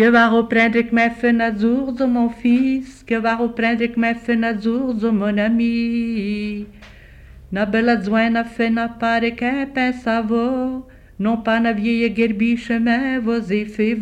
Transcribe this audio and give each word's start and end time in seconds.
Que 0.00 0.08
va 0.08 0.28
reprendre 0.28 0.80
que 0.80 0.94
mes 0.94 1.10
fenêtres 1.10 2.06
mon 2.06 2.30
fils, 2.30 3.04
que 3.06 3.16
va 3.16 3.34
reprendre 3.36 3.84
que 3.84 4.00
mes 4.00 4.14
fenêtres 4.14 5.04
mon 5.12 5.36
ami? 5.36 6.66
Na 7.52 7.66
bela 7.66 8.00
fena 8.44 8.88
pare 8.88 9.32
que 9.32 9.66
pensavo, 9.66 10.86
non 11.18 11.42
pas 11.42 11.60
na 11.60 11.72
vieille 11.72 12.16
gerbiche 12.16 12.70
mais 12.80 13.18
vos 13.18 13.52
effets 13.52 13.98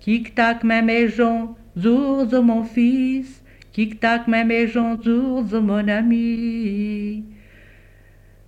Kik-tak 0.00 0.62
ma 0.62 0.82
maison, 0.82 1.56
zourz 1.74 2.34
mon 2.34 2.64
fils, 2.64 3.42
Kik-tak 3.72 4.28
ma 4.28 4.44
maison, 4.44 5.00
zourz 5.02 5.54
mon 5.54 5.88
ami. 5.88 7.24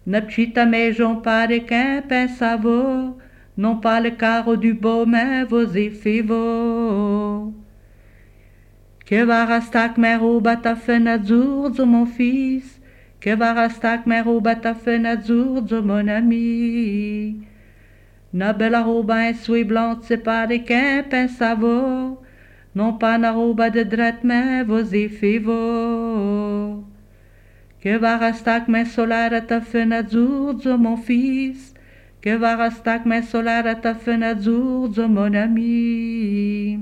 Na 0.05 0.21
petite 0.21 0.59
maison 0.67 1.23
pare 1.23 1.61
qu'un 1.61 2.03
pensavo, 2.03 3.17
non 3.57 3.77
pas 3.77 4.01
le 4.01 4.11
carreau 4.11 4.57
du 4.57 4.75
beau, 4.75 5.05
mais 5.07 5.45
vos 5.45 5.77
effivo. 5.77 7.53
Que 9.05 9.25
varastak 9.25 9.99
mero 9.99 10.41
batafenazurzo, 10.41 11.85
mon 11.85 12.07
fils, 12.07 12.81
que 13.21 13.35
varastak 13.37 14.07
mero 14.07 14.41
batafenazurzo, 14.41 15.83
mon 15.83 16.09
ami. 16.09 17.47
Na 18.33 18.55
bella 18.55 18.81
roba 18.83 19.35
sui 19.35 19.65
blanc, 19.65 19.99
c'est 20.03 20.25
pas 20.25 20.47
des 20.47 20.65
savo, 21.29 22.23
non 22.75 22.95
pas 22.95 23.19
na 23.19 23.33
roba 23.33 23.69
de 23.69 23.83
drette, 23.83 24.25
mais 24.25 24.63
vos 24.65 24.95
effivo. 24.95 26.83
Que 27.83 27.99
va 27.99 28.17
varastak 28.17 28.69
mes 28.69 28.87
solar 28.87 29.35
atafenazurzo, 29.35 30.79
mon 30.79 30.97
fils, 30.97 31.75
que 32.23 32.37
va 32.39 32.55
rastak 32.55 33.05
me 33.05 33.21
solar 33.21 33.67
à 33.67 33.75
ta 33.75 33.95
fenêtre 33.95 35.09
mon 35.09 35.35
ami. 35.35 36.79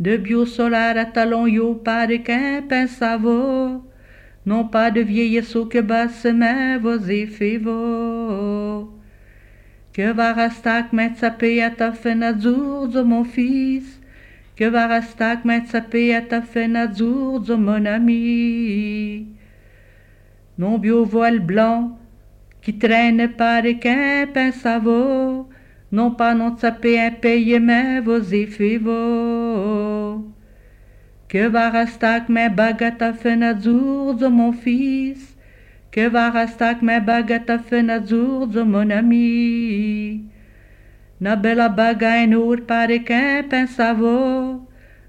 De 0.00 0.16
bio 0.16 0.46
solar 0.46 0.96
à 0.96 1.04
talon 1.04 1.46
yo 1.46 1.74
pas 1.74 2.06
de 2.06 2.16
qu'un 2.16 2.62
pensavo, 2.62 3.84
non 4.46 4.64
pas 4.68 4.90
de 4.90 5.02
vieille 5.02 5.42
sou 5.42 5.66
que 5.66 5.80
basse 5.80 6.24
mais 6.24 6.78
vos 6.78 7.04
effets 7.10 7.60
Que 9.92 10.12
va 10.12 10.32
rastak 10.32 10.92
met 10.92 11.14
sapé 11.16 11.62
à 11.62 11.70
ta 11.70 11.92
fenêtre 11.92 13.02
mon 13.02 13.24
fils, 13.24 14.00
que 14.56 14.64
va 14.64 14.86
rastak 14.86 15.44
met 15.44 15.66
sapé 15.66 16.14
à 16.14 16.22
ta 16.22 16.40
fenêtre 16.40 17.56
mon 17.56 17.84
ami. 17.84 19.26
Non 20.58 20.78
bio 20.78 21.04
voile 21.04 21.40
blanc, 21.40 21.98
qui 22.66 22.76
traîne 22.76 23.28
par 23.38 23.62
qu'un 23.80 24.26
pain 24.34 24.50
savo, 24.50 25.48
non 25.92 26.10
pas 26.10 26.34
non 26.34 26.56
sapé 26.56 26.98
un 26.98 27.12
paye 27.12 27.60
mais 27.60 28.00
vos 28.00 28.18
Que 31.28 31.46
va 31.46 31.70
rastak 31.70 32.28
me 32.28 32.48
bagata 32.48 33.12
fenêtre 33.12 34.28
mon 34.28 34.52
fils, 34.52 35.36
que 35.92 36.08
va 36.08 36.30
rastak 36.30 36.82
me 36.82 36.98
bagata 36.98 37.58
fenêtre 37.60 38.64
mon 38.64 38.90
ami. 38.90 40.24
Na 41.20 41.36
bella 41.36 41.68
baga 41.68 42.24
en 42.24 42.32
ur 42.32 42.66
qu'un 42.66 43.44
pain 43.48 43.68
savo, 43.68 44.66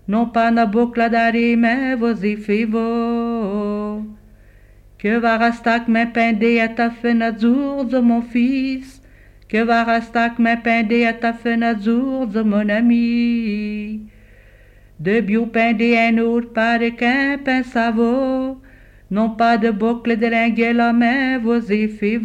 non 0.08 0.28
pas 0.28 0.52
na 0.52 0.68
boucle 0.68 1.10
d'arrêt 1.10 1.56
mais 1.56 1.96
vos 1.96 2.14
effets 2.14 2.68
Que 5.00 5.20
va 5.20 5.38
rastak 5.38 5.88
me 5.88 6.06
pende 6.06 6.60
à 6.60 6.68
ta 6.70 6.90
fenêtre 6.90 8.02
mon 8.02 8.22
fils, 8.22 9.02
que 9.48 9.64
va 9.64 9.84
rastak 9.84 10.40
me 10.40 10.56
pende 10.56 11.06
à 11.06 11.14
ta 11.14 11.34
fenêtre 11.34 12.26
mon 12.44 12.70
ami. 12.70 14.02
De 15.00 15.22
bio 15.22 15.46
pende 15.46 15.96
un 15.96 16.18
autre 16.18 16.52
pare 16.54 16.96
qu'un 16.96 17.38
pain 17.38 17.62
savo, 17.62 18.60
non 19.12 19.30
pas 19.38 19.58
de 19.58 19.70
boucle 19.70 20.18
de 20.18 20.28
linguela 20.28 20.92
mais 20.94 21.38
vos 21.38 21.72
effets 21.72 22.20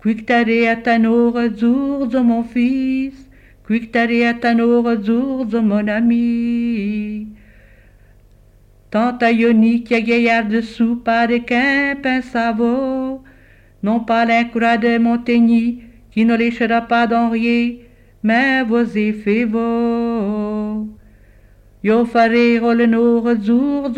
Quictare 0.00 0.68
à 0.68 0.76
ta 0.76 0.96
de 0.96 2.18
mon 2.20 2.44
fils, 2.44 3.28
quictare 3.66 4.26
à 4.26 4.34
ta 4.34 4.54
de 4.54 5.58
mon 5.58 5.88
ami. 5.88 7.26
Tant 8.90 9.18
Tantaioni 9.18 9.80
que 9.80 9.94
a 9.94 10.00
guiar 10.00 10.62
sul 10.62 10.96
para 11.04 11.38
quem 11.40 11.94
pensava, 12.00 13.20
não 13.82 14.02
para 14.02 14.42
curar 14.46 14.78
de 14.78 14.98
Montigny, 14.98 15.84
qui 16.10 16.24
ne 16.24 16.34
léchera 16.34 16.80
pas 16.80 17.06
d'enrier, 17.06 17.86
mais 18.22 18.66
vos 18.66 18.96
effets 18.96 19.44
vos. 19.44 20.88
Yo 21.82 22.06
farei 22.06 22.58
le 22.58 22.86
nos 22.86 23.22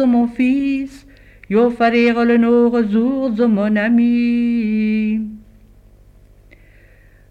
mon 0.06 0.26
fils, 0.26 1.06
yo 1.48 1.70
farei 1.70 2.12
le 2.12 2.36
nos 2.36 3.48
mon 3.48 3.76
ami. 3.76 5.20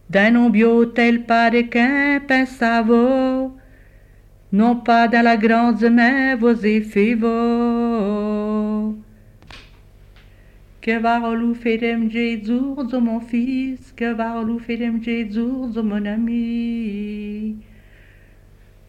D'un 0.09 0.49
bio 0.49 0.85
tel 0.85 1.19
para 1.19 1.61
quem 1.61 2.21
pensava, 2.25 3.51
non 4.51 4.75
pas 4.75 5.07
dans 5.07 5.23
la 5.23 5.37
grande 5.37 5.83
main 5.83 6.35
vos 6.35 6.65
effets 6.65 7.15
Que 10.81 10.97
va 10.97 11.19
relou 11.19 11.53
ferem 11.53 12.09
Jésus 12.09 12.59
de 12.91 12.97
mon 12.97 13.19
fils, 13.19 13.93
que 13.95 14.13
va 14.13 14.39
relou 14.39 14.59
ferem 14.59 15.03
Jésus 15.03 15.71
de 15.75 15.81
mon 15.81 16.05
ami. 16.05 17.57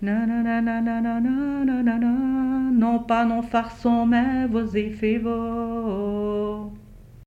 Non 0.03 0.27
pas 3.07 3.25
non 3.27 3.43
farçons 3.43 4.07
mais 4.07 4.47
vos 4.47 4.75
effets 4.75 5.21